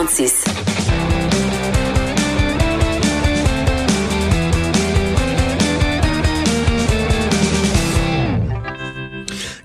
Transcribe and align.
1336. 0.00 0.44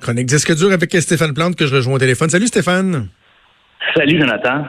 Chronique 0.01 0.27
Disque 0.27 0.53
dur 0.55 0.71
avec 0.71 0.93
Stéphane 0.93 1.33
Plante 1.33 1.55
que 1.55 1.65
je 1.65 1.75
rejoins 1.75 1.95
au 1.95 1.99
téléphone. 1.99 2.29
Salut 2.29 2.47
Stéphane. 2.47 3.07
Salut 3.95 4.19
Jonathan. 4.19 4.65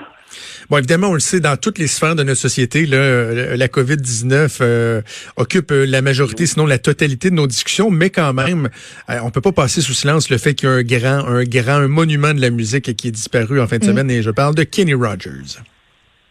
Bon, 0.71 0.79
évidemment, 0.79 1.09
on 1.09 1.15
le 1.15 1.21
sait, 1.21 1.41
dans 1.41 1.57
toutes 1.57 1.79
les 1.79 1.87
sphères 1.87 2.17
de 2.17 2.23
notre 2.23 2.41
société, 2.41 2.87
là, 2.87 3.57
la 3.57 3.69
COVID-19 3.69 4.59
euh, 4.61 5.03
occupe 5.37 5.71
euh, 5.71 5.87
la 5.87 6.03
majorité, 6.03 6.47
sinon 6.47 6.67
la 6.67 6.79
totalité 6.79 7.31
de 7.31 7.37
nos 7.37 7.47
discussions, 7.47 7.91
mais 7.91 8.11
quand 8.11 8.33
même, 8.33 8.69
euh, 9.09 9.19
on 9.23 9.31
peut 9.31 9.41
pas 9.41 9.53
passer 9.53 9.81
sous 9.81 9.93
silence 9.93 10.29
le 10.29 10.39
fait 10.39 10.55
qu'il 10.55 10.69
y 10.69 10.73
a 10.73 10.75
un 10.75 10.83
grand, 10.83 11.29
un 11.29 11.45
grand, 11.45 11.77
un 11.77 11.89
monument 11.89 12.35
de 12.35 12.41
la 12.41 12.51
musique 12.51 12.97
qui 12.97 13.09
est 13.09 13.13
disparu 13.13 13.61
en 13.61 13.67
fin 13.67 13.79
de 13.79 13.85
mm. 13.85 13.89
semaine, 13.89 14.11
et 14.11 14.23
je 14.23 14.31
parle 14.31 14.55
de 14.55 14.65
Kenny 14.65 14.95
Rogers. 14.95 15.61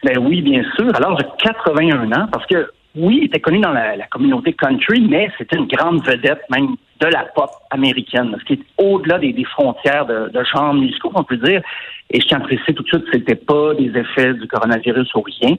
Ben 0.04 0.18
oui, 0.19 0.41
bien 0.41 0.63
sûr. 0.75 0.93
Alors, 0.95 1.18
j'ai 1.19 1.25
81 1.47 2.11
ans, 2.11 2.27
parce 2.32 2.46
que 2.47 2.68
oui, 2.95 3.19
il 3.21 3.25
était 3.25 3.39
connu 3.39 3.59
dans 3.59 3.71
la, 3.71 3.97
communauté 4.07 4.54
country, 4.54 5.01
mais 5.09 5.29
c'était 5.37 5.57
une 5.57 5.67
grande 5.67 6.05
vedette, 6.05 6.41
même 6.49 6.75
de 7.01 7.07
la 7.07 7.25
pop 7.35 7.49
américaine, 7.71 8.35
ce 8.39 8.45
qui 8.45 8.54
est 8.54 8.65
au-delà 8.77 9.19
des, 9.19 9.43
frontières 9.45 10.05
de, 10.05 10.29
de 10.29 10.43
genre 10.45 10.73
musicaux, 10.73 11.11
on 11.13 11.23
peut 11.23 11.37
dire. 11.37 11.61
Et 12.09 12.21
je 12.21 12.27
tiens 12.27 12.37
à 12.37 12.41
préciser 12.41 12.73
tout 12.73 12.83
de 12.83 12.87
suite 12.87 13.05
que 13.05 13.11
c'était 13.11 13.35
pas 13.35 13.73
des 13.73 13.91
effets 13.97 14.33
du 14.33 14.47
coronavirus 14.47 15.13
ou 15.15 15.21
rien. 15.21 15.55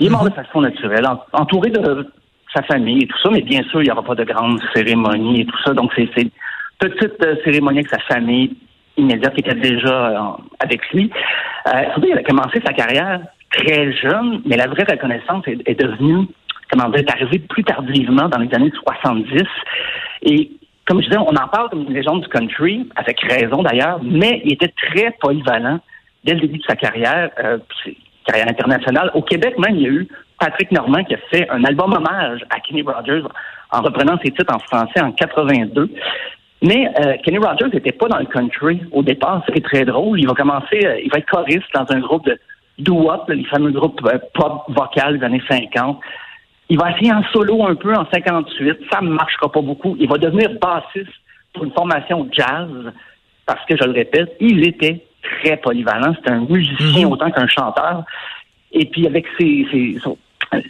Il 0.00 0.06
est 0.06 0.10
mort 0.10 0.24
de 0.24 0.30
mhm. 0.30 0.34
façon 0.34 0.60
naturelle, 0.62 1.06
entouré 1.32 1.70
de 1.70 2.08
sa 2.54 2.62
famille 2.62 3.04
et 3.04 3.06
tout 3.06 3.18
ça, 3.22 3.30
mais 3.30 3.42
bien 3.42 3.62
sûr, 3.64 3.82
il 3.82 3.84
n'y 3.84 3.90
aura 3.90 4.02
pas 4.02 4.14
de 4.14 4.24
grande 4.24 4.60
cérémonie 4.74 5.42
et 5.42 5.46
tout 5.46 5.58
ça. 5.64 5.74
Donc, 5.74 5.92
c'est 5.94 6.08
une 6.16 6.30
petite 6.78 7.22
euh, 7.24 7.36
cérémonie 7.44 7.78
avec 7.78 7.90
sa 7.90 8.00
famille 8.00 8.56
immédiate 8.96 9.34
qui 9.34 9.40
était 9.40 9.54
déjà 9.54 10.08
euh, 10.08 10.18
avec 10.60 10.80
lui. 10.92 11.10
Euh, 11.68 11.82
il 12.02 12.18
a 12.18 12.22
commencé 12.22 12.60
sa 12.64 12.72
carrière 12.72 13.20
très 13.50 13.92
jeune, 13.92 14.42
mais 14.44 14.56
la 14.56 14.66
vraie 14.66 14.84
reconnaissance 14.84 15.46
est, 15.46 15.58
est 15.66 15.80
devenue 15.80 16.26
comment 16.70 16.88
dire, 16.88 17.00
est 17.00 17.10
arrivé 17.10 17.38
plus 17.38 17.64
tardivement 17.64 18.28
dans 18.28 18.38
les 18.38 18.52
années 18.54 18.72
70. 18.84 19.42
Et 20.22 20.50
comme 20.86 21.00
je 21.00 21.08
disais, 21.08 21.18
on 21.18 21.34
en 21.34 21.48
parle 21.48 21.70
comme 21.70 21.82
une 21.82 21.94
légende 21.94 22.22
du 22.22 22.28
country, 22.28 22.88
avec 22.96 23.20
raison 23.20 23.62
d'ailleurs, 23.62 24.00
mais 24.02 24.42
il 24.44 24.52
était 24.52 24.72
très 24.76 25.10
polyvalent 25.20 25.80
dès 26.24 26.34
le 26.34 26.40
début 26.40 26.58
de 26.58 26.64
sa 26.64 26.76
carrière, 26.76 27.30
euh, 27.42 27.58
carrière 28.26 28.48
internationale. 28.48 29.10
Au 29.14 29.22
Québec 29.22 29.58
même, 29.58 29.76
il 29.76 29.82
y 29.82 29.86
a 29.86 29.90
eu 29.90 30.08
Patrick 30.38 30.70
Normand 30.72 31.04
qui 31.04 31.14
a 31.14 31.18
fait 31.30 31.48
un 31.50 31.64
album 31.64 31.92
hommage 31.92 32.40
à 32.50 32.60
Kenny 32.60 32.82
Rogers 32.82 33.26
en 33.70 33.82
reprenant 33.82 34.18
ses 34.22 34.30
titres 34.30 34.54
en 34.54 34.58
français 34.58 35.00
en 35.00 35.12
82. 35.12 35.90
Mais 36.62 36.90
euh, 37.00 37.14
Kenny 37.22 37.38
Rogers 37.38 37.68
n'était 37.72 37.92
pas 37.92 38.08
dans 38.08 38.18
le 38.18 38.26
country 38.26 38.80
au 38.92 39.02
départ. 39.02 39.42
C'est 39.46 39.62
très 39.62 39.84
drôle. 39.84 40.18
Il 40.20 40.26
va 40.26 40.34
commencer, 40.34 40.84
euh, 40.84 40.98
il 41.02 41.10
va 41.10 41.18
être 41.18 41.30
choriste 41.30 41.66
dans 41.74 41.86
un 41.90 42.00
groupe 42.00 42.26
de 42.26 42.38
doo-wop, 42.78 43.28
les 43.28 43.44
fameux 43.44 43.70
groupes 43.70 44.00
pop 44.34 44.64
vocal 44.68 45.18
des 45.18 45.24
années 45.24 45.42
50. 45.48 46.00
Il 46.68 46.78
va 46.78 46.90
essayer 46.92 47.12
en 47.12 47.22
solo 47.24 47.66
un 47.66 47.74
peu 47.74 47.94
en 47.94 48.06
58. 48.10 48.78
Ça 48.90 49.00
ne 49.00 49.10
marchera 49.10 49.50
pas 49.50 49.60
beaucoup. 49.60 49.96
Il 49.98 50.08
va 50.08 50.16
devenir 50.18 50.50
bassiste 50.60 51.12
pour 51.52 51.64
une 51.64 51.72
formation 51.72 52.28
jazz 52.32 52.68
parce 53.46 53.64
que, 53.66 53.76
je 53.76 53.84
le 53.84 53.92
répète, 53.92 54.34
il 54.40 54.66
était 54.66 55.04
très 55.22 55.56
polyvalent. 55.58 56.14
C'était 56.14 56.30
un 56.30 56.40
musicien 56.40 57.06
mhm. 57.06 57.12
autant 57.12 57.30
qu'un 57.30 57.46
chanteur. 57.46 58.04
Et 58.72 58.86
puis, 58.86 59.06
avec 59.06 59.26
ses, 59.38 59.66
ses 59.70 59.98
son 60.00 60.16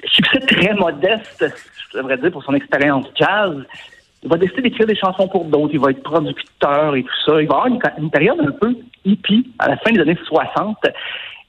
succès 0.07 0.41
très 0.41 0.75
modeste, 0.75 1.45
je 1.93 1.99
devrais 1.99 2.17
dire, 2.19 2.33
pour 2.33 2.43
son 2.43 2.55
expérience 2.55 3.07
jazz, 3.15 3.55
il 4.23 4.29
va 4.29 4.37
décider 4.37 4.63
d'écrire 4.63 4.87
des 4.87 4.97
chansons 4.97 5.29
pour 5.29 5.45
d'autres. 5.45 5.75
Il 5.75 5.81
va 5.81 5.91
être 5.91 6.03
producteur 6.03 6.97
et 6.97 7.03
tout 7.03 7.21
ça. 7.27 7.41
Il 7.41 7.47
va 7.47 7.57
avoir 7.57 7.67
une, 7.67 7.79
une 7.99 8.11
période 8.11 8.41
un 8.41 8.53
peu 8.53 8.75
hippie 9.05 9.47
à 9.59 9.69
la 9.69 9.77
fin 9.77 9.93
des 9.93 10.01
années 10.01 10.19
60. 10.25 10.79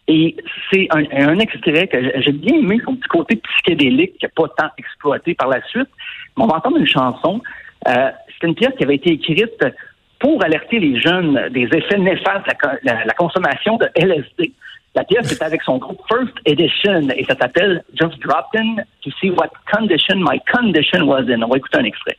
Et 0.08 0.36
c'est 0.72 0.88
un, 0.92 1.40
extrait 1.40 1.88
que 1.88 2.22
j'ai 2.22 2.32
bien 2.32 2.56
aimé, 2.56 2.80
son 2.86 2.96
petit 2.96 3.08
côté 3.08 3.36
psychédélique 3.38 4.18
qui 4.20 4.26
n'a 4.26 4.30
pas 4.36 4.48
tant 4.56 4.70
exploité 4.78 5.34
par 5.34 5.48
la 5.48 5.62
suite. 5.68 5.90
On 6.38 6.46
va 6.46 6.58
entendre 6.58 6.78
une 6.78 6.88
chanson. 6.88 7.42
Euh, 7.88 8.12
c'est 8.40 8.48
une 8.48 8.56
pièce 8.56 8.74
qui 8.78 8.84
avait 8.84 8.96
été 8.96 9.14
écrite 9.14 9.66
pour 10.20 10.44
alerter 10.44 10.80
les 10.80 11.00
jeunes 11.00 11.50
des 11.50 11.64
effets 11.64 11.98
néfastes 11.98 12.46
de 12.46 12.80
la, 12.84 13.14
consommation 13.18 13.78
de 13.78 13.88
LSD. 13.96 14.52
La 14.96 15.04
pièce 15.04 15.32
est 15.32 15.42
avec 15.42 15.62
son 15.64 15.78
groupe 15.78 16.00
First 16.08 16.34
Edition 16.46 17.10
et 17.10 17.26
ça 17.26 17.36
s'appelle 17.36 17.84
Just 18.00 18.20
Dropped 18.20 18.60
In 18.60 18.84
to 19.04 19.12
see 19.20 19.30
what 19.32 19.50
condition 19.74 20.20
my 20.20 20.40
condition 20.54 21.06
was 21.06 21.24
in. 21.30 21.44
On 21.44 21.50
va 21.50 21.58
écouter 21.58 21.80
un 21.80 21.84
extrait. 21.84 22.18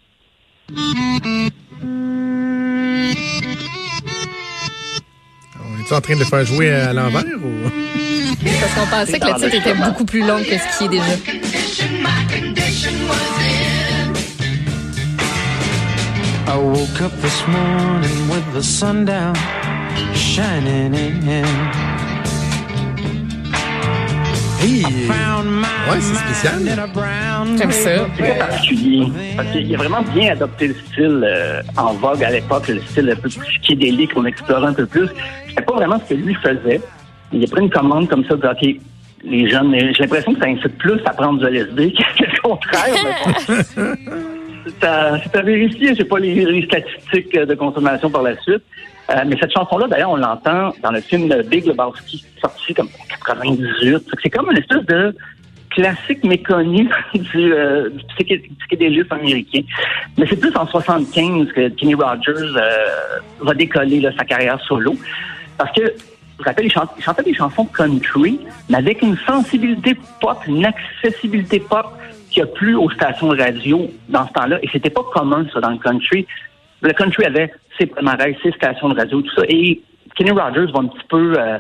Es 5.89 5.93
en 5.95 6.01
train 6.01 6.17
de 6.17 6.25
faire 6.25 6.45
jouer 6.45 6.71
à 6.71 6.93
l'envers 6.93 7.25
ou? 7.43 7.71
Parce 8.61 8.75
qu'on 8.75 8.87
pensait 8.87 9.19
que 9.19 9.27
le 9.27 9.35
titre 9.35 9.55
était 9.55 9.75
beaucoup 9.75 10.05
plus 10.05 10.21
long 10.21 10.39
que 10.39 10.57
ce 10.59 10.79
qui 10.79 10.85
est 10.85 10.89
déjà. 10.89 11.05
I 16.49 16.59
woke 16.59 17.01
up 17.01 17.13
this 17.21 17.47
morning 17.49 18.29
with 18.31 18.45
the 18.55 18.63
sun 18.63 19.05
down, 19.05 19.35
shining 20.15 20.95
in. 20.95 21.86
Ouais, 25.45 26.01
c'est 26.01 26.15
spécial. 26.15 26.55
J'aime 27.59 27.71
ça. 27.71 27.91
C'est 28.17 28.39
particulier. 28.39 29.07
Parce 29.37 29.51
qu'il 29.51 29.75
a 29.75 29.79
vraiment 29.79 30.03
bien 30.03 30.33
adopté 30.33 30.69
le 30.69 30.75
style 30.75 31.25
euh, 31.25 31.63
en 31.77 31.95
vogue 31.95 32.23
à 32.23 32.31
l'époque, 32.31 32.69
le 32.69 32.81
style 32.83 33.11
un 33.11 33.17
peu 33.17 33.29
plus 33.29 33.49
psychédélique 33.61 34.15
qu'on 34.15 34.25
explorait 34.25 34.69
un 34.69 34.75
peu 34.75 34.87
plus. 34.87 35.09
C'était 35.49 35.63
pas 35.63 35.75
vraiment 35.75 36.01
ce 36.01 36.15
que 36.15 36.21
lui 36.21 36.35
faisait. 36.35 36.81
Il 37.33 37.45
a 37.45 37.47
pris 37.49 37.63
une 37.63 37.71
commande 37.71 38.09
comme 38.09 38.25
ça 38.25 38.37
de 38.37 38.47
OK, 38.47 38.81
les 39.25 39.51
jeunes, 39.51 39.75
j'ai 39.75 40.03
l'impression 40.03 40.35
que 40.35 40.41
ça 40.41 40.47
incite 40.47 40.79
plus 40.79 41.01
à 41.05 41.11
prendre 41.11 41.39
du 41.41 41.47
LSD 41.47 41.93
que 42.19 42.25
le 42.25 42.41
contraire. 42.43 42.95
c'est 44.67 44.85
à, 44.85 45.43
vérifier, 45.43 45.95
j'ai 45.95 46.05
pas 46.05 46.19
les, 46.19 46.65
statistiques 46.65 47.37
de 47.37 47.55
consommation 47.55 48.11
par 48.11 48.23
la 48.23 48.37
suite. 48.41 48.63
Euh, 49.11 49.23
mais 49.27 49.37
cette 49.41 49.53
chanson-là, 49.53 49.87
d'ailleurs, 49.87 50.11
on 50.11 50.17
l'entend 50.17 50.73
dans 50.83 50.91
le 50.91 51.01
film 51.01 51.33
Big 51.43 51.67
Lebowski, 51.67 52.25
sorti 52.41 52.75
comme 52.75 52.89
en 52.89 53.33
98. 53.33 54.11
C'est 54.23 54.31
comme 54.31 54.51
une 54.51 54.59
espèce 54.59 54.85
de 54.85 55.15
classique 55.71 56.25
méconnu 56.25 56.89
du, 57.15 57.53
euh, 57.53 57.91
du 57.91 58.05
psychédélisme 58.59 59.13
américain. 59.13 59.61
Mais 60.17 60.27
c'est 60.29 60.41
plus 60.41 60.57
en 60.57 60.67
75 60.67 61.53
que 61.53 61.69
Kenny 61.69 61.95
Rogers 61.95 62.57
euh, 62.57 62.87
va 63.41 63.55
décoller 63.55 64.09
sa 64.17 64.25
carrière 64.25 64.61
solo. 64.63 64.97
Parce 65.59 65.71
que, 65.73 65.83
vous 66.39 66.45
rappelez, 66.45 66.67
il, 66.67 67.03
chantait 67.03 67.23
des 67.23 67.35
chansons 67.35 67.65
country, 67.65 68.41
mais 68.69 68.79
avec 68.79 69.03
une 69.03 69.17
sensibilité 69.27 69.97
pop, 70.21 70.39
une 70.47 70.67
accessibilité 70.67 71.61
pop 71.61 71.87
qui 72.31 72.43
a 72.43 72.47
plu 72.47 72.75
aux 72.75 72.91
stations 72.91 73.29
radio 73.29 73.91
dans 74.09 74.27
ce 74.27 74.33
temps-là. 74.33 74.59
Et 74.63 74.69
c'était 74.73 74.91
pas 74.91 75.05
commun, 75.13 75.47
ça, 75.53 75.61
dans 75.61 75.71
le 75.71 75.79
country. 75.79 76.27
Le 76.83 76.93
country 76.93 77.25
avait 77.25 77.53
ses 77.79 77.87
palmarès, 77.87 78.37
ses 78.43 78.53
stations 78.53 78.89
de 78.89 78.99
radio, 78.99 79.23
tout 79.23 79.35
ça. 79.35 79.43
Et 79.49 79.81
Kenny 80.15 80.31
Rogers 80.31 80.73
va 80.73 80.81
un 80.81 80.89
petit 80.89 81.07
peu 81.09 81.35
euh, 81.39 81.59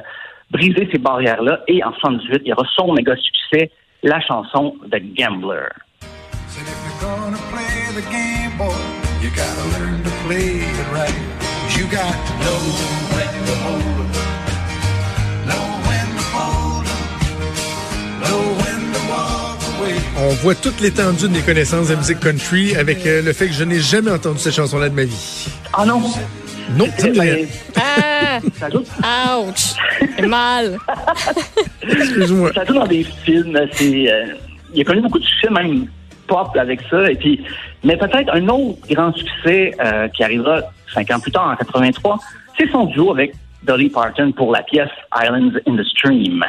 briser 0.51 0.89
ces 0.93 0.99
barrières-là. 0.99 1.61
Et 1.69 1.83
en 1.83 1.93
78, 1.93 2.43
il 2.45 2.49
y 2.49 2.53
aura 2.53 2.67
son 2.75 2.93
méga 2.93 3.15
succès, 3.17 3.71
la 4.03 4.21
chanson 4.21 4.77
The 4.91 5.01
Gambler. 5.17 5.69
On 20.19 20.29
voit 20.31 20.55
toute 20.55 20.81
l'étendue 20.81 21.29
de 21.29 21.33
mes 21.33 21.43
connaissances 21.43 21.89
de 21.89 21.95
musique 21.95 22.21
country 22.21 22.75
avec 22.75 23.05
euh, 23.07 23.21
le 23.21 23.33
fait 23.35 23.49
que 23.49 23.53
je 23.53 23.65
n'ai 23.65 23.79
jamais 23.81 24.11
entendu 24.11 24.39
cette 24.39 24.55
chanson-là 24.55 24.89
de 24.89 24.95
ma 24.95 25.05
vie. 25.05 25.47
Ah 25.75 25.85
non? 25.85 26.01
Non, 26.75 26.87
ça 26.97 27.09
Ah! 27.77 29.39
Ouch! 29.39 29.75
Mal! 30.27 30.79
Excuse-moi. 31.83 32.51
Ça 32.55 32.65
joue 32.65 32.75
dans 32.75 32.87
des 32.87 33.05
films. 33.05 33.59
C'est, 33.73 34.11
euh, 34.11 34.27
il 34.73 34.81
a 34.81 34.85
connu 34.85 35.03
beaucoup 35.03 35.19
de 35.19 35.25
succès, 35.25 35.51
même 35.51 35.87
pop 36.27 36.49
avec 36.59 36.81
ça. 36.91 37.11
Et 37.11 37.17
puis, 37.17 37.45
mais 37.85 37.97
peut-être 37.99 38.33
un 38.33 38.49
autre 38.49 38.79
grand 38.89 39.13
succès 39.15 39.73
euh, 39.85 40.09
qui 40.09 40.25
arrivera 40.25 40.63
cinq 40.95 41.11
ans 41.11 41.21
plus 41.21 41.33
tard, 41.33 41.51
en 41.53 41.57
83, 41.57 42.19
c'est 42.59 42.71
son 42.71 42.87
duo 42.87 43.13
avec 43.13 43.35
Dolly 43.65 43.91
Parton 43.91 44.33
pour 44.33 44.51
la 44.51 44.63
pièce 44.63 44.89
Islands 45.15 45.53
in 45.67 45.77
the 45.77 45.85
Stream. 45.85 46.43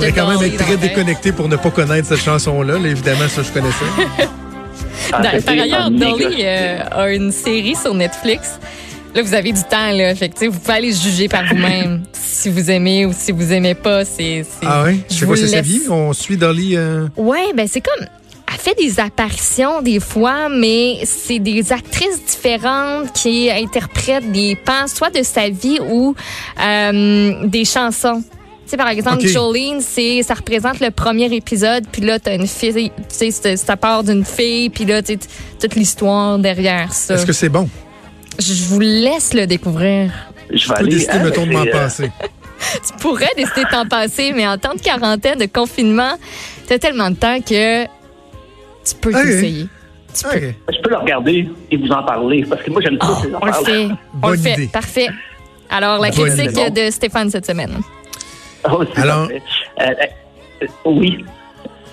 L'image 0.00 0.14
de 0.14 0.20
quand 0.20 0.28
même 0.28 0.42
être 0.52 0.56
très 0.64 0.76
déconnecté 0.76 1.32
pour 1.32 1.48
ne 1.48 1.56
pas 1.56 1.70
connaître 1.70 2.08
cette 2.08 2.20
chanson-là. 2.22 2.76
évidemment, 2.84 3.28
ça, 3.28 3.42
je 3.42 3.50
connaissais. 3.52 3.84
Ah, 5.12 5.22
par 5.44 5.54
ailleurs, 5.54 5.90
Dolly 5.90 6.38
euh, 6.40 6.78
a 6.90 7.12
une 7.12 7.30
série 7.30 7.76
sur 7.76 7.94
Netflix. 7.94 8.58
Là, 9.14 9.22
vous 9.22 9.34
avez 9.34 9.52
du 9.52 9.62
temps, 9.62 9.92
là. 9.92 10.14
Fait 10.16 10.28
que, 10.28 10.38
sais, 10.38 10.48
vous 10.48 10.58
pouvez 10.58 10.74
aller 10.74 10.92
juger 10.92 11.28
par 11.28 11.44
vous-même 11.46 12.02
si 12.12 12.50
vous 12.50 12.70
aimez 12.70 13.06
ou 13.06 13.12
si 13.16 13.30
vous 13.30 13.52
aimez 13.52 13.74
pas. 13.74 14.04
C'est, 14.04 14.44
Ah 14.64 14.82
oui? 14.86 15.02
je 15.08 15.20
vous 15.20 15.26
quoi, 15.26 15.36
c'est 15.36 15.46
sa 15.48 15.60
vie? 15.60 15.82
On 15.88 16.12
suit 16.12 16.36
Dolly... 16.36 16.76
euh, 16.76 17.06
Ouais, 17.16 17.52
ben 17.54 17.68
c'est 17.70 17.80
comme. 17.80 18.04
Elle 18.52 18.58
fait 18.60 18.74
des 18.74 18.98
apparitions 18.98 19.80
des 19.80 20.00
fois, 20.00 20.48
mais 20.48 20.98
c'est 21.04 21.38
des 21.38 21.72
actrices 21.72 22.20
différentes 22.26 23.12
qui 23.12 23.50
interprètent 23.50 24.30
des 24.32 24.56
pans, 24.56 24.86
soit 24.88 25.10
de 25.10 25.22
sa 25.22 25.48
vie 25.48 25.78
ou 25.88 26.14
euh, 26.60 27.46
des 27.46 27.64
chansons. 27.64 28.22
Tu 28.66 28.70
sais, 28.72 28.76
par 28.76 28.88
exemple. 28.88 29.24
Jolene, 29.26 29.80
c'est, 29.80 30.22
ça 30.24 30.34
représente 30.34 30.80
le 30.80 30.90
premier 30.90 31.32
épisode, 31.34 31.84
puis 31.90 32.02
là, 32.02 32.18
t'as 32.18 32.34
une 32.34 32.46
fille, 32.48 32.90
tu 33.08 33.30
sais, 33.30 33.56
ça 33.56 33.76
part 33.76 34.02
d'une 34.02 34.24
fille, 34.24 34.70
puis 34.70 34.84
là, 34.84 35.02
tu 35.02 35.12
sais, 35.14 35.18
toute 35.60 35.76
l'histoire 35.76 36.38
derrière 36.38 36.92
ça. 36.92 37.14
Est-ce 37.14 37.24
que 37.26 37.32
c'est 37.32 37.48
bon? 37.48 37.68
Je 38.40 38.64
vous 38.64 38.80
laisse 38.80 39.32
le 39.34 39.46
découvrir. 39.46 40.10
Je 40.52 40.68
vais 40.68 40.74
peux 40.74 40.80
aller. 40.80 40.90
décider, 40.96 41.18
mettons, 41.20 41.46
de 41.46 41.52
m'en 41.52 41.62
euh, 41.64 41.70
passer. 41.70 42.10
Tu 42.58 42.92
pourrais 43.00 43.28
décider 43.36 43.64
de 43.64 43.70
t'en 43.70 43.86
passer, 43.86 44.32
mais 44.34 44.46
en 44.48 44.56
temps 44.58 44.74
de 44.74 44.80
quarantaine, 44.80 45.38
de 45.38 45.44
confinement, 45.46 46.14
t'as 46.66 46.78
tellement 46.78 47.10
de 47.10 47.16
temps 47.16 47.38
que 47.40 47.84
tu 47.84 48.94
peux 49.00 49.10
Ok. 49.14 49.22
t'essayer. 49.22 49.68
Tu 50.14 50.24
peux. 50.24 50.52
Je 50.72 50.80
peux 50.82 50.88
le 50.90 50.96
regarder 50.96 51.48
et 51.70 51.76
vous 51.76 51.88
en 51.92 52.02
parler 52.02 52.44
parce 52.48 52.62
que 52.62 52.70
moi 52.70 52.80
j'aime 52.80 52.98
Oh, 53.02 53.14
On 53.42 53.46
le 53.46 53.52
fait. 53.52 53.88
On 54.22 54.30
le 54.30 54.36
fait. 54.38 54.66
Parfait. 54.72 55.08
Alors, 55.68 56.00
la 56.00 56.10
Bonne 56.10 56.28
critique 56.34 56.58
idée. 56.58 56.86
de 56.86 56.90
Stéphane 56.90 57.30
cette 57.30 57.46
semaine. 57.46 57.78
Oh, 58.72 58.82
Alors-. 58.96 59.28
Euh, 59.30 59.84
euh, 60.62 60.66
oui. 60.84 61.24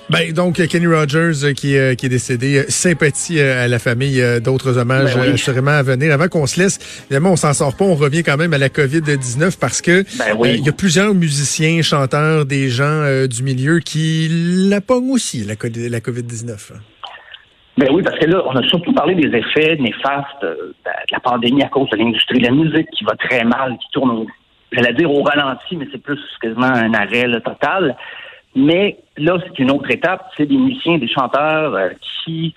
Ben, 0.09 0.31
donc, 0.33 0.55
Kenny 0.67 0.85
Rogers 0.85 1.43
euh, 1.43 1.53
qui, 1.53 1.77
euh, 1.77 1.95
qui 1.95 2.05
est 2.05 2.09
décédé. 2.09 2.65
Sympathie 2.67 3.39
à 3.39 3.67
la 3.67 3.79
famille. 3.79 4.21
D'autres 4.41 4.77
hommages 4.77 5.15
Ben 5.15 5.21
oui. 5.21 5.33
assurément 5.33 5.71
à 5.71 5.81
venir. 5.81 6.13
Avant 6.13 6.27
qu'on 6.27 6.45
se 6.45 6.59
laisse, 6.59 6.77
évidemment, 7.05 7.31
on 7.31 7.35
s'en 7.35 7.53
sort 7.53 7.75
pas. 7.75 7.85
On 7.85 7.95
revient 7.95 8.21
quand 8.23 8.37
même 8.37 8.53
à 8.53 8.57
la 8.57 8.69
COVID-19 8.69 9.57
parce 9.59 9.81
que 9.81 10.03
Ben 10.19 10.35
oui. 10.37 10.49
euh, 10.49 10.55
il 10.57 10.65
y 10.65 10.69
a 10.69 10.73
plusieurs 10.73 11.13
musiciens, 11.13 11.81
chanteurs, 11.81 12.45
des 12.45 12.69
gens 12.69 12.83
euh, 12.85 13.27
du 13.27 13.43
milieu 13.43 13.79
qui 13.79 14.27
la 14.69 14.81
pognent 14.81 15.11
aussi, 15.11 15.39
la, 15.45 15.53
la 15.55 15.99
COVID-19. 15.99 16.73
Ben 17.75 17.87
oui, 17.91 18.03
parce 18.03 18.19
que 18.19 18.25
là, 18.25 18.43
on 18.45 18.55
a 18.55 18.61
surtout 18.67 18.93
parlé 18.93 19.15
des 19.15 19.35
effets 19.35 19.77
néfastes 19.79 20.43
euh, 20.43 20.73
de 20.85 20.91
la 21.11 21.19
pandémie 21.21 21.63
à 21.63 21.69
cause 21.69 21.89
de 21.89 21.97
l'industrie 21.97 22.37
de 22.37 22.43
la 22.45 22.51
musique 22.51 22.87
qui 22.95 23.03
va 23.03 23.15
très 23.15 23.43
mal, 23.43 23.71
qui 23.79 23.87
tourne, 23.91 24.11
au, 24.11 24.27
j'allais 24.73 24.93
dire 24.93 25.09
au 25.11 25.23
ralenti, 25.23 25.75
mais 25.77 25.87
c'est 25.91 26.01
plus 26.01 26.19
quasiment 26.41 26.65
un 26.67 26.93
arrêt 26.93 27.27
là, 27.27 27.39
total. 27.39 27.95
Mais 28.55 28.97
là, 29.17 29.37
c'est 29.45 29.57
une 29.59 29.71
autre 29.71 29.89
étape. 29.89 30.29
C'est 30.37 30.45
des 30.45 30.57
musiciens, 30.57 30.97
des 30.97 31.07
chanteurs 31.07 31.73
euh, 31.73 31.89
qui 32.01 32.53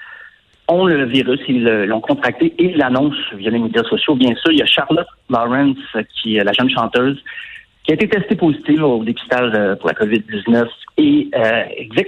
ont 0.68 0.84
le 0.86 1.04
virus, 1.06 1.40
ils 1.48 1.62
le- 1.62 1.86
l'ont 1.86 2.00
contracté 2.00 2.46
et 2.58 2.64
ils 2.64 2.76
l'annoncent 2.76 3.16
via 3.36 3.50
les 3.50 3.58
médias 3.58 3.84
sociaux. 3.84 4.14
Bien 4.16 4.34
sûr, 4.34 4.50
il 4.52 4.58
y 4.58 4.62
a 4.62 4.66
Charlotte 4.66 5.06
Lawrence, 5.30 5.78
euh, 5.94 6.02
qui 6.20 6.36
est 6.36 6.44
la 6.44 6.52
jeune 6.52 6.68
chanteuse, 6.70 7.22
qui 7.84 7.92
a 7.92 7.94
été 7.94 8.08
testée 8.08 8.34
positive 8.36 8.82
au 8.82 9.04
dépistage 9.04 9.52
euh, 9.54 9.76
pour 9.76 9.88
la 9.88 9.94
COVID-19 9.94 10.66
et 10.98 11.28
euh, 11.34 11.62
elle 11.78 11.88
ne 11.88 12.02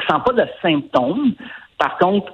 ressent 0.00 0.20
pas 0.20 0.32
de 0.32 0.44
symptômes. 0.62 1.34
Par 1.78 1.98
contre, 1.98 2.32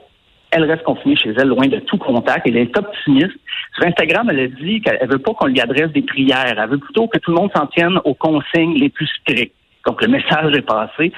elle 0.56 0.64
reste 0.64 0.84
confinée 0.84 1.16
chez 1.16 1.30
elle, 1.36 1.48
loin 1.48 1.66
de 1.66 1.78
tout 1.80 1.98
contact. 1.98 2.46
Elle 2.46 2.56
est 2.56 2.76
optimiste. 2.76 3.36
Sur 3.74 3.86
Instagram, 3.86 4.28
elle 4.30 4.40
a 4.40 4.46
dit 4.48 4.80
qu'elle 4.80 5.08
veut 5.08 5.18
pas 5.18 5.34
qu'on 5.34 5.46
lui 5.46 5.60
adresse 5.60 5.90
des 5.92 6.02
prières. 6.02 6.54
Elle 6.56 6.68
veut 6.68 6.78
plutôt 6.78 7.06
que 7.08 7.18
tout 7.18 7.30
le 7.30 7.36
monde 7.36 7.50
s'en 7.54 7.66
tienne 7.66 8.00
aux 8.04 8.14
consignes 8.14 8.74
les 8.74 8.88
plus 8.88 9.06
strictes. 9.20 9.54
Donc, 9.86 10.02
le 10.02 10.08
message 10.08 10.56
est 10.56 10.62
passé. 10.62 11.12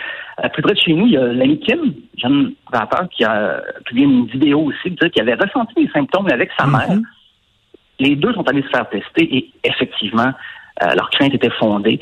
Euh, 0.45 0.49
plus 0.51 0.63
près 0.63 0.75
de 0.75 0.79
chez 0.79 0.93
nous, 0.93 1.07
il 1.07 1.13
y 1.13 1.17
a 1.17 1.27
l'ami 1.27 1.59
Kim, 1.61 1.95
jeune 2.19 2.53
rappeur, 2.71 3.09
qui 3.09 3.25
a 3.25 3.63
publié 3.87 4.07
une 4.07 4.27
vidéo 4.27 4.61
aussi, 4.65 4.95
qu'il 4.95 5.23
avait 5.23 5.35
ressenti 5.35 5.75
des 5.75 5.91
symptômes 5.91 6.29
avec 6.31 6.51
sa 6.59 6.67
mère. 6.67 6.91
Mhm. 6.91 7.03
Les 8.01 8.17
deux 8.17 8.33
sont 8.35 8.47
allés 8.49 8.63
se 8.63 8.69
faire 8.69 8.89
tester 8.91 9.37
et 9.37 9.51
effectivement, 9.65 10.33
euh, 10.83 10.95
leur 10.95 11.09
crainte 11.11 11.35
était 11.35 11.51
fondée. 11.51 11.99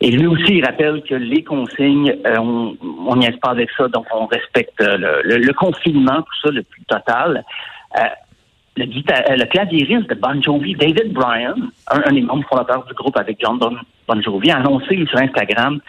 Et 0.00 0.10
lui 0.10 0.26
aussi, 0.26 0.56
il 0.58 0.64
rappelle 0.64 1.02
que 1.08 1.14
les 1.14 1.42
consignes, 1.42 2.14
euh, 2.26 2.36
on 2.38 3.16
n'y 3.16 3.26
est 3.26 3.40
pas 3.40 3.50
avec 3.50 3.70
ça, 3.78 3.88
donc 3.88 4.04
on 4.14 4.26
respecte 4.26 4.78
euh, 4.82 4.98
le, 4.98 5.22
le- 5.24 5.38
le 5.38 5.52
confinement, 5.54 6.16
tout 6.22 6.38
ça, 6.42 6.50
le 6.50 6.62
plus 6.62 6.82
total. 6.84 7.42
Euh, 7.96 8.00
le, 8.76 8.84
euh, 8.84 9.36
le 9.36 9.44
claviériste 9.46 10.10
de 10.10 10.14
Bon 10.14 10.40
Jovi, 10.42 10.74
David 10.74 11.14
Bryan, 11.14 11.54
un, 11.90 12.02
un 12.04 12.12
des 12.12 12.20
membres 12.20 12.46
fondateurs 12.46 12.84
du 12.84 12.92
groupe 12.92 13.16
avec 13.16 13.38
John 13.40 13.58
Bon, 13.58 13.74
Bon 14.06 14.20
Jovi, 14.20 14.50
a 14.50 14.58
annoncé 14.58 15.02
sur 15.08 15.18
Instagram 15.18 15.80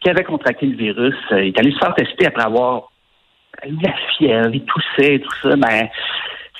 qu'il 0.00 0.10
avait 0.10 0.24
contracté 0.24 0.66
le 0.66 0.76
virus. 0.76 1.14
Il 1.30 1.36
est 1.38 1.58
allé 1.60 1.70
se 1.70 1.78
faire 1.78 1.94
tester 1.94 2.26
après 2.26 2.42
avoir 2.42 2.90
eu 3.64 3.76
la 3.80 3.92
fièvre, 4.16 4.50
il 4.52 4.64
toussait 4.64 5.14
et 5.14 5.20
tout 5.20 5.30
ça. 5.42 5.54
Ben, 5.54 5.88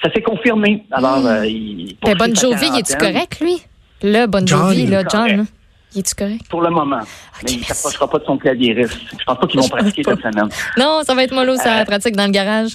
ça 0.01 0.13
s'est 0.13 0.23
confirmé. 0.23 0.85
Alors, 0.93 1.27
euh, 1.27 1.45
il 1.45 1.97
poursuit 2.01 2.19
Bon 2.19 2.35
Jovi, 2.37 2.67
il 2.73 2.79
est-tu 2.79 2.97
correct, 2.97 3.41
lui? 3.41 3.57
Le 4.05 4.27
Bon 4.27 4.47
Jovi, 4.47 4.87
là, 4.87 5.03
John. 5.11 5.45
Correct. 5.89 5.95
là. 5.95 5.95
Il 5.95 5.99
est-tu 6.01 6.15
correct? 6.15 6.49
Pour 6.51 6.63
le 6.63 6.71
moment. 6.71 7.01
Mais 7.45 7.53
il 7.53 7.59
ne 7.61 7.65
s'approchera 7.65 8.09
pas 8.09 8.19
de 8.19 8.25
son 8.25 8.39
claviériste. 8.39 8.99
Je 9.19 9.25
pense 9.25 9.39
pas 9.39 9.47
qu'ils 9.47 9.61
vont 9.61 9.69
pratiquer 9.69 10.03
cette 10.05 10.21
semaine. 10.21 10.49
Non, 10.77 11.01
ça 11.03 11.15
va 11.15 11.23
être 11.25 11.35
mollo, 11.35 11.55
ça, 11.57 11.81
Euh, 11.81 11.85
pratique 11.85 12.17
dans 12.17 12.27
le 12.27 12.33
garage. 12.33 12.73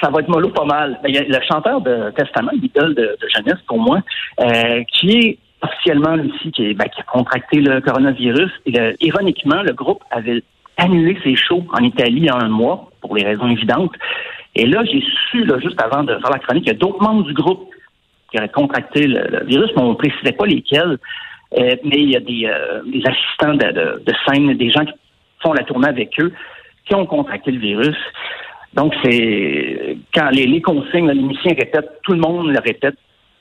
Ça 0.00 0.08
va 0.10 0.20
être 0.20 0.28
mollo 0.28 0.48
pas 0.48 0.64
mal. 0.64 0.98
Ben, 1.02 1.08
Il 1.10 1.14
y 1.14 1.18
a 1.18 1.22
le 1.22 1.44
chanteur 1.46 1.80
de 1.82 2.10
Testament, 2.16 2.52
l'idole 2.60 2.94
de, 2.94 3.16
de 3.20 3.28
jeunesse 3.34 3.58
pour 3.66 3.78
moi, 3.78 4.00
euh, 4.40 4.82
qui 4.92 5.10
est 5.10 5.38
officiellement 5.62 6.14
aussi 6.14 6.50
qui, 6.52 6.72
ben, 6.74 6.86
qui 6.88 7.00
a 7.00 7.04
contracté 7.04 7.60
le 7.60 7.80
coronavirus. 7.82 8.50
Et 8.66 8.70
le- 8.72 8.96
ironiquement, 9.04 9.62
le 9.62 9.72
groupe 9.74 10.02
avait 10.10 10.42
annulé 10.78 11.18
ses 11.22 11.36
shows 11.36 11.66
en 11.74 11.82
Italie 11.84 12.30
a 12.30 12.36
un 12.36 12.48
mois 12.48 12.90
pour 13.02 13.14
les 13.14 13.24
raisons 13.24 13.48
évidentes. 13.50 13.92
Et 14.54 14.64
là, 14.66 14.82
j'ai 14.84 15.04
su, 15.30 15.44
là, 15.44 15.58
juste 15.58 15.80
avant 15.82 16.02
de 16.02 16.12
faire 16.18 16.30
la 16.30 16.38
chronique, 16.38 16.64
qu'il 16.64 16.72
y 16.72 16.76
a 16.76 16.78
d'autres 16.78 17.02
membres 17.02 17.24
du 17.24 17.34
groupe 17.34 17.68
qui 18.30 18.38
auraient 18.38 18.48
contracté 18.48 19.06
le, 19.06 19.20
le 19.28 19.44
virus, 19.44 19.70
mais 19.76 19.82
on 19.82 19.90
ne 19.90 19.94
précisait 19.94 20.32
pas 20.32 20.46
lesquels. 20.46 20.96
Euh, 21.58 21.76
mais 21.84 21.96
il 21.96 22.10
y 22.10 22.16
a 22.16 22.20
des, 22.20 22.46
euh, 22.46 22.82
des 22.86 23.02
assistants 23.04 23.54
de, 23.54 23.72
de, 23.72 24.02
de 24.04 24.12
scène, 24.26 24.52
des 24.54 24.70
gens 24.70 24.84
qui 24.84 24.92
font 25.42 25.52
la 25.52 25.64
tournée 25.64 25.88
avec 25.88 26.18
eux, 26.20 26.32
qui 26.86 26.94
ont 26.94 27.06
contracté 27.06 27.50
le 27.50 27.58
virus. 27.58 27.96
Donc, 28.74 28.94
c'est 29.02 29.98
quand 30.14 30.30
les, 30.30 30.46
les 30.46 30.62
consignes, 30.62 31.10
les 31.10 31.20
musiciens 31.20 31.54
répètent, 31.58 31.90
tout 32.04 32.12
le 32.12 32.20
monde 32.20 32.50
le 32.50 32.60
répète, 32.60 32.96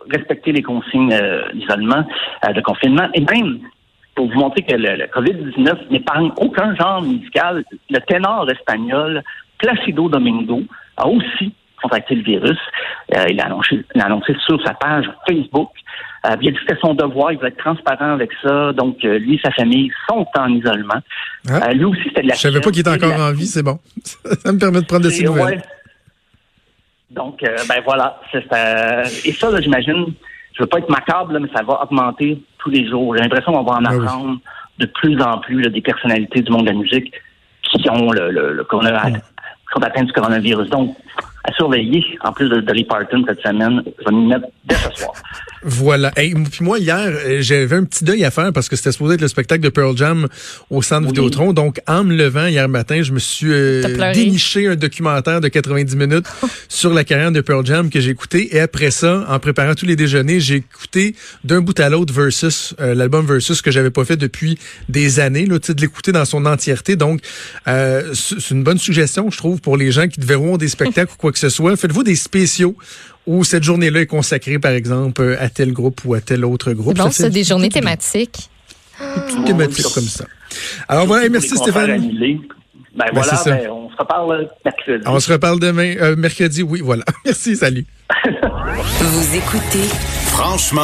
respecter 0.09 0.51
les 0.51 0.63
consignes 0.63 1.13
euh, 1.13 1.51
d'isolement, 1.53 2.03
de 2.43 2.61
confinement. 2.61 3.07
Et 3.13 3.21
même, 3.21 3.59
pour 4.15 4.27
vous 4.27 4.39
montrer 4.39 4.63
que 4.63 4.75
le, 4.75 4.95
le 4.95 5.05
COVID-19 5.05 5.91
n'épargne 5.91 6.31
aucun 6.37 6.75
genre 6.75 7.03
musical, 7.03 7.63
le 7.89 7.99
ténor 7.99 8.49
espagnol 8.49 9.23
Placido 9.59 10.09
Domingo 10.09 10.61
a 10.97 11.07
aussi 11.07 11.53
contracté 11.81 12.15
le 12.15 12.23
virus. 12.23 12.57
Euh, 13.15 13.25
il 13.29 13.37
l'a 13.37 13.45
annoncé, 13.45 14.35
sur 14.45 14.61
sa 14.63 14.73
page 14.73 15.05
Facebook. 15.27 15.69
Euh, 16.25 16.35
il 16.41 16.49
a 16.49 16.51
dit 16.51 16.57
que 16.57 16.61
c'était 16.67 16.79
son 16.81 16.93
devoir, 16.93 17.31
il 17.31 17.37
voulait 17.37 17.49
être 17.49 17.57
transparent 17.57 18.11
avec 18.13 18.29
ça. 18.43 18.73
Donc, 18.73 18.97
euh, 19.05 19.19
lui 19.19 19.35
et 19.35 19.39
sa 19.43 19.51
famille 19.51 19.89
sont 20.09 20.25
en 20.37 20.49
isolement. 20.49 20.99
Ah. 21.49 21.71
Lui 21.73 21.85
aussi, 21.85 22.01
c'était 22.03 22.23
de 22.23 22.27
la 22.27 22.35
Je 22.35 22.39
savais 22.41 22.59
pas 22.61 22.71
qu'il 22.71 22.81
était 22.81 22.89
encore 22.89 23.17
la 23.17 23.27
en 23.29 23.31
vie, 23.33 23.47
c'est 23.47 23.63
bon. 23.63 23.79
Ça 24.43 24.51
me 24.51 24.59
permet 24.59 24.81
de 24.81 24.85
prendre 24.85 25.05
de 25.05 25.09
ses 25.09 25.21
et 25.21 25.25
nouvelles. 25.25 25.45
ouais. 25.45 25.61
Donc, 27.11 27.39
ben 27.41 27.81
voilà. 27.85 28.19
et 28.33 29.31
ça, 29.33 29.49
là, 29.49 29.59
j'imagine, 29.61 30.13
je 30.53 30.61
veux 30.61 30.67
pas 30.67 30.77
être 30.77 30.89
macabre, 30.89 31.31
là, 31.31 31.39
mais 31.39 31.49
ça 31.55 31.63
va 31.63 31.81
augmenter 31.83 32.39
tous 32.59 32.69
les 32.69 32.87
jours. 32.87 33.15
J'ai 33.15 33.23
l'impression 33.23 33.51
qu'on 33.51 33.63
va 33.63 33.77
en 33.77 33.85
Ah 33.85 33.89
oui. 33.95 34.03
apprendre 34.05 34.37
de 34.77 34.85
plus 34.85 35.19
en 35.21 35.39
plus 35.39 35.61
là, 35.61 35.69
des 35.69 35.81
personnalités 35.81 36.41
du 36.41 36.51
monde 36.51 36.65
de 36.67 36.71
la 36.71 36.77
musique 36.77 37.11
qui 37.63 37.89
ont 37.89 38.11
le, 38.11 38.29
le, 38.29 38.53
le 38.53 38.63
corona- 38.63 39.09
qui 39.11 39.19
sont 39.73 39.81
atteints 39.83 40.03
du 40.03 40.11
coronavirus. 40.13 40.69
Donc, 40.69 40.95
à 41.49 41.53
surveiller, 41.53 42.03
en 42.21 42.31
plus 42.31 42.49
de 42.49 42.59
Dolly 42.61 42.83
Parton 42.83 43.23
cette 43.27 43.41
semaine, 43.41 43.81
je 43.85 44.05
vais 44.05 44.11
m'y 44.11 44.27
mettre 44.27 44.47
dès 44.65 44.75
ce 44.75 44.91
soir. 44.91 45.13
Voilà. 45.63 46.11
Hey, 46.15 46.33
puis 46.33 46.63
moi, 46.63 46.79
hier, 46.79 46.97
euh, 46.97 47.37
j'avais 47.41 47.75
un 47.75 47.83
petit 47.83 48.03
deuil 48.03 48.23
à 48.25 48.31
faire 48.31 48.51
parce 48.51 48.67
que 48.67 48.75
c'était 48.75 48.91
supposé 48.91 49.15
être 49.15 49.21
le 49.21 49.27
spectacle 49.27 49.61
de 49.61 49.69
Pearl 49.69 49.95
Jam 49.95 50.27
au 50.69 50.81
centre 50.81 51.07
Oui. 51.07 51.13
Vidéotron. 51.13 51.53
Donc, 51.53 51.79
en 51.87 52.03
me 52.03 52.15
levant 52.15 52.47
hier 52.47 52.67
matin, 52.67 53.01
je 53.03 53.11
me 53.11 53.19
suis 53.19 53.51
euh, 53.51 54.13
déniché 54.13 54.67
un 54.67 54.75
documentaire 54.75 55.41
de 55.41 55.47
90 55.47 55.95
minutes 55.95 56.25
sur 56.69 56.93
la 56.93 57.03
carrière 57.03 57.31
de 57.31 57.41
Pearl 57.41 57.65
Jam 57.65 57.89
que 57.89 57.99
j'ai 57.99 58.11
écouté. 58.11 58.55
Et 58.55 58.59
après 58.59 58.91
ça, 58.91 59.25
en 59.29 59.39
préparant 59.39 59.75
tous 59.75 59.85
les 59.85 59.95
déjeuners, 59.95 60.39
j'ai 60.39 60.55
écouté 60.55 61.15
d'un 61.43 61.61
bout 61.61 61.79
à 61.79 61.89
l'autre 61.89 62.13
Versus, 62.13 62.73
euh, 62.79 62.95
l'album 62.95 63.25
Versus 63.25 63.61
que 63.61 63.71
j'avais 63.71 63.91
pas 63.91 64.03
fait 64.03 64.17
depuis 64.17 64.57
des 64.89 65.19
années, 65.19 65.45
là, 65.45 65.59
de 65.59 65.81
l'écouter 65.81 66.11
dans 66.11 66.25
son 66.25 66.45
entièreté. 66.45 66.95
Donc, 66.95 67.21
euh, 67.67 68.13
c'est 68.13 68.49
c'est 68.49 68.55
une 68.55 68.63
bonne 68.63 68.79
suggestion, 68.79 69.29
je 69.29 69.37
trouve, 69.37 69.61
pour 69.61 69.77
les 69.77 69.91
gens 69.91 70.07
qui 70.07 70.19
verront 70.21 70.57
des 70.57 70.69
spectacles 70.69 71.13
ou 71.13 71.17
quoi 71.17 71.31
que 71.31 71.37
ce 71.37 71.49
soit. 71.49 71.75
Faites-vous 71.75 72.03
des 72.03 72.15
spéciaux 72.15 72.75
où 73.29 73.43
cette 73.43 73.63
journée-là 73.63 74.01
est 74.01 74.05
consacrée, 74.07 74.57
par 74.57 74.71
exemple, 74.71 75.21
euh, 75.21 75.37
à 75.39 75.49
tel 75.49 75.71
groupe 75.71 76.01
ou 76.03 76.15
à 76.15 76.19
tel 76.19 76.43
autre 76.43 76.73
groupe. 76.73 76.97
Bon, 76.97 77.11
c'est 77.11 77.29
des 77.29 77.43
journées 77.43 77.69
thématiques. 77.69 78.49
une 78.99 79.21
petite 79.21 79.45
thématique 79.45 79.85
comme 79.93 80.03
ça. 80.03 80.25
Alors 80.87 81.05
voilà, 81.05 81.27
et 81.27 81.29
merci 81.29 81.55
Stéphane. 81.55 82.01
Ben, 82.01 82.39
Ben, 82.95 83.05
voilà, 83.13 83.39
ben, 83.45 83.69
on 83.69 83.89
se 83.91 83.97
reparle 83.97 84.49
mercredi. 84.65 85.03
On 85.05 85.19
se 85.19 85.31
reparle 85.31 85.59
demain, 85.59 85.93
euh, 86.01 86.15
mercredi, 86.15 86.63
oui, 86.63 86.81
voilà. 86.83 87.03
Merci, 87.25 87.55
salut. 87.55 87.85
Vous 88.99 89.35
écoutez 89.35 89.87
Franchement. 90.25 90.77